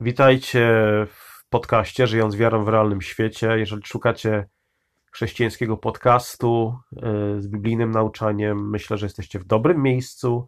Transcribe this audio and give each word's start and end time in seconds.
Witajcie 0.00 0.68
w 1.10 1.48
podcaście 1.48 2.06
Żyjąc 2.06 2.36
wiarą 2.36 2.64
w 2.64 2.68
realnym 2.68 3.02
świecie. 3.02 3.58
Jeżeli 3.58 3.82
szukacie 3.86 4.48
chrześcijańskiego 5.12 5.76
podcastu 5.76 6.78
y, 6.92 7.42
z 7.42 7.48
biblijnym 7.48 7.90
nauczaniem, 7.90 8.70
myślę, 8.70 8.98
że 8.98 9.06
jesteście 9.06 9.38
w 9.38 9.44
dobrym 9.44 9.82
miejscu. 9.82 10.46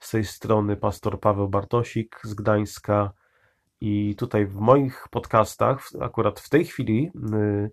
Z 0.00 0.10
tej 0.10 0.24
strony 0.24 0.76
pastor 0.76 1.20
Paweł 1.20 1.48
Bartosik 1.48 2.20
z 2.24 2.34
Gdańska. 2.34 3.12
I 3.80 4.16
tutaj 4.18 4.46
w 4.46 4.54
moich 4.54 5.06
podcastach, 5.10 5.88
akurat 6.00 6.40
w 6.40 6.48
tej 6.48 6.64
chwili, 6.64 7.10
y, 7.34 7.70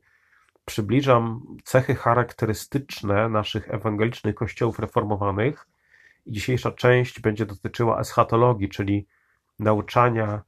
przybliżam 0.66 1.42
cechy 1.64 1.96
charakterystyczne 1.96 3.30
naszych 3.30 3.74
ewangelicznych 3.74 4.36
kościołów 4.36 4.80
reformowanych. 4.80 5.68
Dzisiejsza 6.28 6.72
część 6.72 7.20
będzie 7.20 7.46
dotyczyła 7.46 8.00
eschatologii, 8.00 8.70
czyli 8.70 9.08
nauczania 9.60 10.44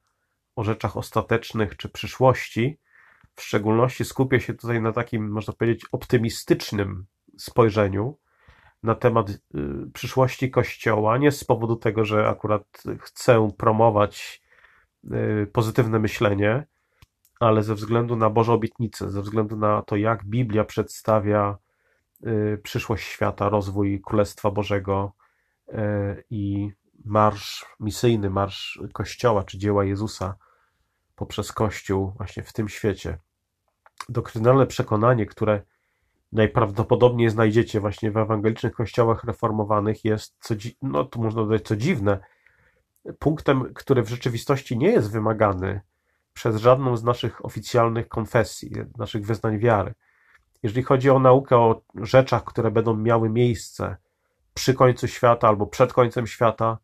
o 0.56 0.64
rzeczach 0.64 0.98
ostatecznych 0.98 1.78
czy 1.78 1.90
przyszłości. 1.90 2.78
W 3.36 3.42
szczególności 3.42 4.06
skupię 4.06 4.40
się 4.40 4.54
tutaj 4.54 4.82
na 4.82 4.92
takim, 4.92 5.30
można 5.32 5.54
powiedzieć, 5.54 5.86
optymistycznym 5.92 7.06
spojrzeniu 7.38 8.18
na 8.84 8.96
temat 8.96 9.30
y, 9.30 9.40
przyszłości 9.94 10.52
Kościoła. 10.52 11.18
Nie 11.18 11.32
z 11.32 11.44
powodu 11.44 11.76
tego, 11.76 12.06
że 12.06 12.28
akurat 12.28 12.84
chcę 13.00 13.52
promować 13.58 14.42
y, 15.04 15.48
pozytywne 15.54 16.00
myślenie, 16.00 16.68
ale 17.40 17.64
ze 17.64 17.76
względu 17.76 18.16
na 18.16 18.30
Boże 18.30 18.54
obietnice, 18.54 19.12
ze 19.12 19.22
względu 19.22 19.58
na 19.58 19.82
to, 19.82 19.96
jak 19.96 20.26
Biblia 20.26 20.64
przedstawia 20.64 21.58
y, 22.28 22.60
przyszłość 22.64 23.08
świata, 23.08 23.50
rozwój 23.50 24.02
Królestwa 24.02 24.52
Bożego 24.52 25.12
i 26.30 26.72
marsz 27.06 27.66
misyjny, 27.80 28.30
marsz 28.30 28.80
Kościoła 28.94 29.44
czy 29.44 29.58
dzieła 29.58 29.86
Jezusa 29.86 30.36
poprzez 31.16 31.52
Kościół 31.52 32.14
właśnie 32.18 32.44
w 32.44 32.54
tym 32.54 32.70
świecie. 32.70 33.18
Doktrynalne 34.10 34.68
przekonanie, 34.68 35.26
które 35.26 35.62
najprawdopodobniej 36.32 37.30
znajdziecie 37.30 37.80
właśnie 37.80 38.12
w 38.12 38.18
ewangelicznych 38.18 38.74
kościołach 38.74 39.24
reformowanych 39.24 40.06
jest, 40.06 40.36
co, 40.40 40.56
no 40.82 41.04
tu 41.04 41.22
można 41.22 41.42
dodać 41.42 41.62
co 41.68 41.76
dziwne, 41.76 42.20
punktem, 43.20 43.74
który 43.74 44.04
w 44.04 44.10
rzeczywistości 44.10 44.78
nie 44.78 44.90
jest 44.90 45.12
wymagany 45.12 45.82
przez 46.34 46.56
żadną 46.56 46.98
z 46.98 47.04
naszych 47.04 47.46
oficjalnych 47.46 48.08
konfesji, 48.08 48.72
naszych 48.98 49.26
wyznań 49.26 49.60
wiary. 49.60 49.94
Jeżeli 50.64 50.84
chodzi 50.84 51.10
o 51.10 51.20
naukę 51.20 51.58
o 51.58 51.82
rzeczach, 51.96 52.44
które 52.44 52.72
będą 52.72 52.98
miały 52.98 53.30
miejsce 53.30 53.98
przy 54.54 54.74
końcu 54.74 55.08
świata 55.08 55.48
albo 55.48 55.68
przed 55.68 55.94
końcem 55.94 56.28
świata, 56.28 56.78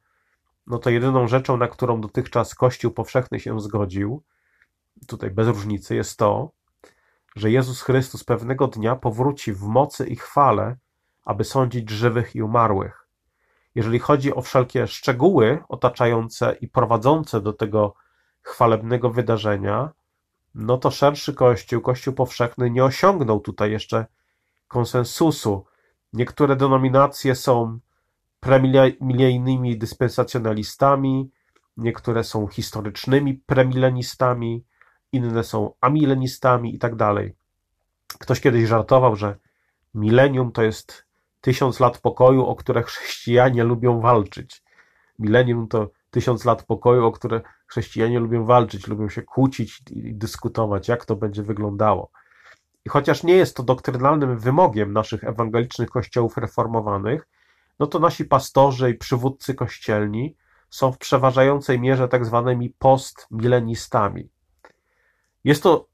no 0.67 0.79
to 0.79 0.89
jedyną 0.89 1.27
rzeczą, 1.27 1.57
na 1.57 1.67
którą 1.67 2.01
dotychczas 2.01 2.55
Kościół 2.55 2.91
powszechny 2.91 3.39
się 3.39 3.59
zgodził, 3.59 4.23
tutaj 5.07 5.31
bez 5.31 5.47
różnicy, 5.47 5.95
jest 5.95 6.19
to, 6.19 6.51
że 7.35 7.51
Jezus 7.51 7.81
Chrystus 7.81 8.23
pewnego 8.23 8.67
dnia 8.67 8.95
powróci 8.95 9.53
w 9.53 9.61
mocy 9.61 10.07
i 10.07 10.15
chwale, 10.15 10.77
aby 11.25 11.43
sądzić 11.43 11.89
żywych 11.89 12.35
i 12.35 12.41
umarłych. 12.41 13.07
Jeżeli 13.75 13.99
chodzi 13.99 14.35
o 14.35 14.41
wszelkie 14.41 14.87
szczegóły 14.87 15.63
otaczające 15.69 16.55
i 16.61 16.67
prowadzące 16.67 17.41
do 17.41 17.53
tego 17.53 17.93
chwalebnego 18.41 19.09
wydarzenia, 19.09 19.89
no 20.55 20.77
to 20.77 20.91
szerszy 20.91 21.33
Kościół, 21.33 21.81
Kościół 21.81 22.13
powszechny 22.13 22.69
nie 22.69 22.85
osiągnął 22.85 23.39
tutaj 23.39 23.71
jeszcze 23.71 24.05
konsensusu. 24.67 25.65
Niektóre 26.13 26.55
denominacje 26.55 27.35
są 27.35 27.79
premilenijnymi 28.41 29.77
dyspensacjonalistami, 29.77 31.29
niektóre 31.77 32.23
są 32.23 32.47
historycznymi 32.47 33.33
premilenistami, 33.33 34.65
inne 35.11 35.43
są 35.43 35.73
amilenistami 35.81 36.75
i 36.75 36.79
tak 36.79 36.95
dalej. 36.95 37.35
Ktoś 38.19 38.41
kiedyś 38.41 38.67
żartował, 38.67 39.15
że 39.15 39.37
milenium 39.93 40.51
to 40.51 40.63
jest 40.63 41.05
tysiąc 41.41 41.79
lat 41.79 42.01
pokoju, 42.01 42.45
o 42.45 42.55
które 42.55 42.83
chrześcijanie 42.83 43.63
lubią 43.63 44.01
walczyć. 44.01 44.63
Milenium 45.19 45.67
to 45.67 45.91
tysiąc 46.11 46.45
lat 46.45 46.63
pokoju, 46.63 47.05
o 47.05 47.11
które 47.11 47.41
chrześcijanie 47.67 48.19
lubią 48.19 48.45
walczyć, 48.45 48.87
lubią 48.87 49.09
się 49.09 49.21
kłócić 49.21 49.81
i 49.91 50.15
dyskutować, 50.15 50.87
jak 50.87 51.05
to 51.05 51.15
będzie 51.15 51.43
wyglądało. 51.43 52.11
I 52.85 52.89
chociaż 52.89 53.23
nie 53.23 53.33
jest 53.33 53.55
to 53.55 53.63
doktrynalnym 53.63 54.37
wymogiem 54.37 54.93
naszych 54.93 55.23
ewangelicznych 55.23 55.89
kościołów 55.89 56.37
reformowanych, 56.37 57.27
no 57.81 57.87
to 57.87 57.99
nasi 57.99 58.25
pastorzy 58.25 58.89
i 58.89 58.97
przywódcy 58.97 59.53
kościelni 59.53 60.35
są 60.69 60.91
w 60.91 60.97
przeważającej 60.97 61.79
mierze 61.79 62.07
tak 62.07 62.25
zwanymi 62.25 62.69
postmilenistami. 62.69 64.29
Jest 65.43 65.63
to 65.63 65.87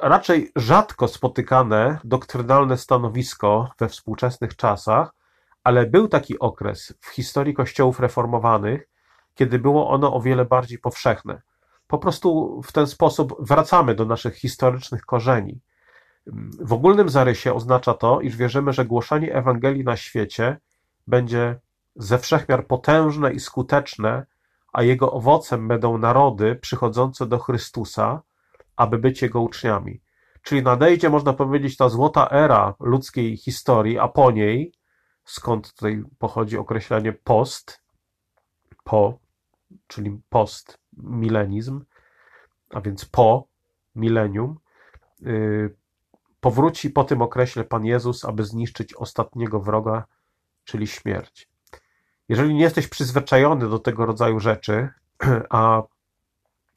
raczej 0.00 0.52
rzadko 0.56 1.08
spotykane 1.08 1.98
doktrynalne 2.04 2.76
stanowisko 2.76 3.70
we 3.78 3.88
współczesnych 3.88 4.56
czasach, 4.56 5.14
ale 5.64 5.86
był 5.86 6.08
taki 6.08 6.38
okres 6.38 6.94
w 7.00 7.08
historii 7.08 7.54
kościołów 7.54 8.00
reformowanych, 8.00 8.88
kiedy 9.34 9.58
było 9.58 9.90
ono 9.90 10.14
o 10.14 10.20
wiele 10.20 10.44
bardziej 10.44 10.78
powszechne. 10.78 11.42
Po 11.86 11.98
prostu 11.98 12.60
w 12.64 12.72
ten 12.72 12.86
sposób 12.86 13.36
wracamy 13.40 13.94
do 13.94 14.04
naszych 14.04 14.34
historycznych 14.34 15.02
korzeni. 15.04 15.60
W 16.60 16.72
ogólnym 16.72 17.08
zarysie 17.08 17.54
oznacza 17.54 17.94
to, 17.94 18.20
iż 18.20 18.36
wierzymy, 18.36 18.72
że 18.72 18.84
głoszenie 18.84 19.34
Ewangelii 19.34 19.84
na 19.84 19.96
świecie 19.96 20.60
będzie 21.08 21.60
ze 21.96 22.18
wszechmiar 22.18 22.66
potężne 22.66 23.32
i 23.32 23.40
skuteczne, 23.40 24.26
a 24.72 24.82
jego 24.82 25.12
owocem 25.12 25.68
będą 25.68 25.98
narody 25.98 26.56
przychodzące 26.56 27.26
do 27.26 27.38
Chrystusa, 27.38 28.22
aby 28.76 28.98
być 28.98 29.22
jego 29.22 29.40
uczniami. 29.40 30.00
Czyli 30.42 30.62
nadejdzie, 30.62 31.10
można 31.10 31.32
powiedzieć, 31.32 31.76
ta 31.76 31.88
złota 31.88 32.28
era 32.30 32.74
ludzkiej 32.80 33.36
historii, 33.36 33.98
a 33.98 34.08
po 34.08 34.30
niej, 34.30 34.72
skąd 35.24 35.74
tutaj 35.74 36.02
pochodzi 36.18 36.58
określenie 36.58 37.12
post, 37.12 37.82
po, 38.84 39.18
czyli 39.86 40.20
post 40.28 40.78
milenizm, 40.96 41.84
a 42.70 42.80
więc 42.80 43.04
po 43.04 43.48
milenium, 43.94 44.58
yy, 45.20 45.76
powróci 46.40 46.90
po 46.90 47.04
tym 47.04 47.22
określe 47.22 47.64
Pan 47.64 47.84
Jezus, 47.84 48.24
aby 48.24 48.44
zniszczyć 48.44 48.94
ostatniego 48.94 49.60
wroga, 49.60 50.04
czyli 50.68 50.86
śmierć. 50.86 51.48
Jeżeli 52.28 52.54
nie 52.54 52.62
jesteś 52.62 52.88
przyzwyczajony 52.88 53.68
do 53.68 53.78
tego 53.78 54.06
rodzaju 54.06 54.40
rzeczy, 54.40 54.88
a 55.50 55.82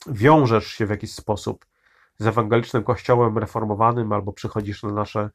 wiążesz 0.07 0.67
się 0.67 0.85
w 0.85 0.89
jakiś 0.89 1.13
sposób 1.13 1.65
z 2.19 2.27
ewangelicznym 2.27 2.83
kościołem 2.83 3.37
reformowanym 3.37 4.13
albo 4.13 4.33
przychodzisz 4.33 4.83
na 4.83 4.91
nasze 4.91 5.29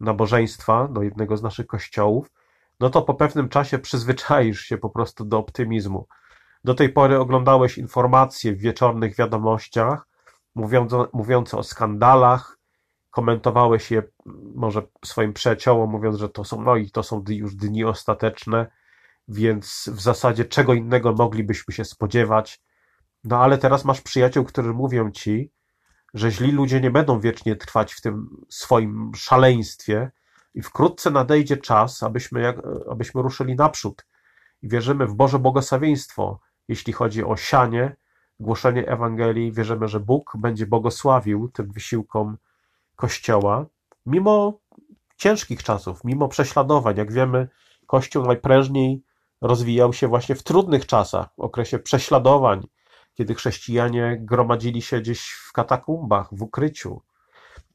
nabożeństwa, 0.00 0.88
do 0.88 1.02
jednego 1.02 1.36
z 1.36 1.42
naszych 1.42 1.66
kościołów, 1.66 2.30
no 2.80 2.90
to 2.90 3.02
po 3.02 3.14
pewnym 3.14 3.48
czasie 3.48 3.78
przyzwyczaisz 3.78 4.60
się 4.60 4.78
po 4.78 4.90
prostu 4.90 5.24
do 5.24 5.38
optymizmu. 5.38 6.06
Do 6.64 6.74
tej 6.74 6.88
pory 6.88 7.18
oglądałeś 7.18 7.78
informacje 7.78 8.52
w 8.52 8.58
wieczornych 8.58 9.16
wiadomościach 9.16 10.06
mówiące, 10.54 11.04
mówiące 11.12 11.56
o 11.56 11.62
skandalach, 11.62 12.58
komentowałeś 13.10 13.90
je 13.90 14.02
może 14.54 14.82
swoim 15.04 15.32
przyjaciołom, 15.32 15.90
mówiąc, 15.90 16.16
że 16.16 16.28
to 16.28 16.44
są, 16.44 16.62
no 16.62 16.76
i 16.76 16.90
to 16.90 17.02
są 17.02 17.24
już 17.28 17.54
dni 17.54 17.84
ostateczne, 17.84 18.66
więc 19.28 19.90
w 19.92 20.00
zasadzie 20.00 20.44
czego 20.44 20.74
innego 20.74 21.12
moglibyśmy 21.12 21.74
się 21.74 21.84
spodziewać. 21.84 22.62
No 23.24 23.38
ale 23.38 23.58
teraz 23.58 23.84
masz 23.84 24.00
przyjaciół, 24.00 24.44
którzy 24.44 24.72
mówią 24.72 25.10
ci, 25.10 25.52
że 26.14 26.30
źli 26.30 26.52
ludzie 26.52 26.80
nie 26.80 26.90
będą 26.90 27.20
wiecznie 27.20 27.56
trwać 27.56 27.92
w 27.92 28.00
tym 28.00 28.28
swoim 28.48 29.12
szaleństwie 29.14 30.10
i 30.54 30.62
wkrótce 30.62 31.10
nadejdzie 31.10 31.56
czas, 31.56 32.02
abyśmy, 32.02 32.40
jak, 32.40 32.56
abyśmy 32.90 33.22
ruszyli 33.22 33.56
naprzód. 33.56 34.06
I 34.62 34.68
wierzymy 34.68 35.06
w 35.06 35.14
Boże 35.14 35.38
błogosławieństwo, 35.38 36.40
jeśli 36.68 36.92
chodzi 36.92 37.24
o 37.24 37.36
sianie, 37.36 37.96
głoszenie 38.40 38.88
Ewangelii. 38.88 39.52
Wierzymy, 39.52 39.88
że 39.88 40.00
Bóg 40.00 40.32
będzie 40.38 40.66
błogosławił 40.66 41.48
tym 41.48 41.72
wysiłkom 41.72 42.36
Kościoła, 43.00 43.66
mimo 44.06 44.60
ciężkich 45.16 45.62
czasów, 45.62 46.04
mimo 46.04 46.28
prześladowań. 46.28 46.96
Jak 46.96 47.12
wiemy, 47.12 47.48
Kościół 47.86 48.26
najprężniej 48.26 49.02
rozwijał 49.40 49.92
się 49.92 50.08
właśnie 50.08 50.34
w 50.34 50.42
trudnych 50.42 50.86
czasach, 50.86 51.28
w 51.38 51.40
okresie 51.40 51.78
prześladowań, 51.78 52.66
kiedy 53.14 53.34
chrześcijanie 53.34 54.18
gromadzili 54.20 54.82
się 54.82 55.00
gdzieś 55.00 55.30
w 55.30 55.52
katakumbach, 55.52 56.28
w 56.32 56.42
ukryciu. 56.42 57.02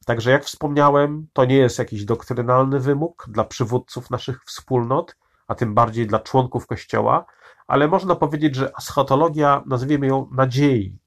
Także, 0.06 0.32
jak 0.32 0.46
wspomniałem, 0.46 1.28
to 1.34 1.46
nie 1.46 1.58
jest 1.58 1.80
jakiś 1.80 2.06
doktrynalny 2.06 2.80
wymóg 2.80 3.26
dla 3.28 3.44
przywódców 3.44 4.10
naszych 4.10 4.44
wspólnot, 4.44 5.18
a 5.48 5.56
tym 5.56 5.74
bardziej 5.74 6.08
dla 6.08 6.20
członków 6.20 6.68
Kościoła, 6.68 7.26
ale 7.68 7.88
można 7.88 8.16
powiedzieć, 8.16 8.56
że 8.56 8.72
eschatologia, 8.80 9.64
nazwijmy 9.66 10.08
ją 10.08 10.30
nadziei, 10.32 11.00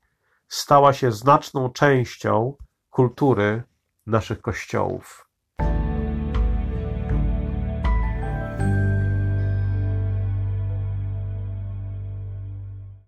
stała 0.48 0.92
się 0.92 1.12
znaczną 1.12 1.70
częścią 1.70 2.54
kultury 2.90 3.62
naszych 4.08 4.40
kościołów. 4.40 5.27